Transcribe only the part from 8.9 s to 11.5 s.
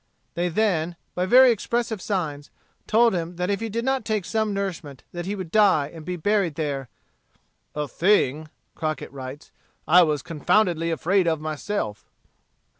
writes, "I was confoundedly afraid of,